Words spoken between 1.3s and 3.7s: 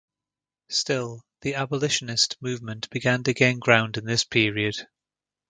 the abolitionist movement began to gain